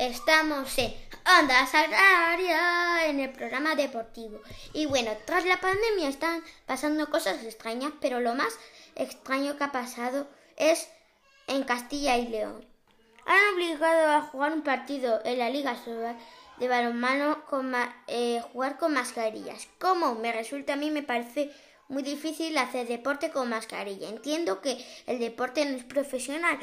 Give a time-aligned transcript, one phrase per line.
[0.00, 0.94] estamos en
[1.38, 4.40] Onda Sagraria en el programa deportivo.
[4.72, 8.58] Y bueno, tras la pandemia están pasando cosas extrañas, pero lo más
[8.96, 10.26] extraño que ha pasado
[10.56, 10.88] es
[11.48, 12.64] en Castilla y León.
[13.26, 16.16] Han obligado a jugar un partido en la Liga Sobal
[16.58, 17.74] de balonmano con
[18.06, 19.68] eh, jugar con mascarillas.
[19.78, 20.14] ¿Cómo?
[20.14, 21.52] Me resulta a mí me parece
[21.90, 24.08] muy difícil hacer deporte con mascarilla.
[24.08, 26.58] Entiendo que el deporte no es profesional.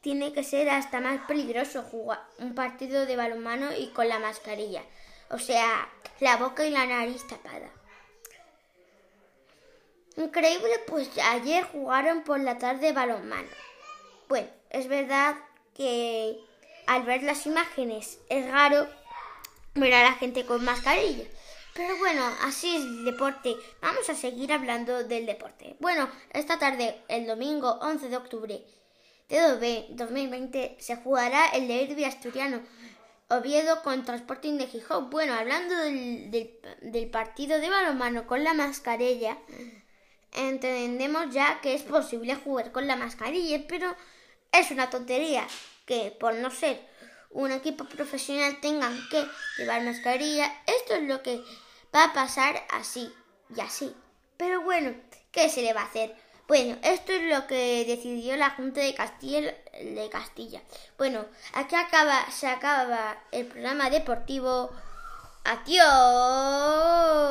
[0.00, 4.82] Tiene que ser hasta más peligroso jugar un partido de balonmano y con la mascarilla.
[5.30, 5.88] O sea,
[6.20, 7.70] la boca y la nariz tapada.
[10.16, 13.48] Increíble, pues ayer jugaron por la tarde balonmano.
[14.28, 15.36] Bueno, es verdad
[15.74, 16.38] que
[16.86, 18.88] al ver las imágenes es raro
[19.74, 21.24] ver a la gente con mascarilla.
[21.74, 23.56] Pero bueno, así es el deporte.
[23.82, 25.76] Vamos a seguir hablando del deporte.
[25.80, 28.64] Bueno, esta tarde, el domingo 11 de octubre
[29.28, 32.62] de 2020, se jugará el derby asturiano
[33.28, 35.10] Oviedo con Sporting de Gijón.
[35.10, 36.30] Bueno, hablando del,
[36.82, 39.36] del partido de balonmano con la mascarilla,
[40.32, 43.96] entendemos ya que es posible jugar con la mascarilla, pero
[44.52, 45.44] es una tontería
[45.86, 46.80] que por no ser
[47.34, 49.26] un equipo profesional tengan que
[49.58, 50.50] llevar mascarilla.
[50.66, 51.42] Esto es lo que
[51.94, 53.12] va a pasar así
[53.54, 53.94] y así.
[54.36, 54.94] Pero bueno,
[55.30, 56.16] ¿qué se le va a hacer?
[56.46, 60.62] Bueno, esto es lo que decidió la Junta de Castilla, de Castilla.
[60.96, 61.24] Bueno,
[61.54, 64.70] aquí acaba, se acaba el programa deportivo.
[65.44, 67.23] Adiós.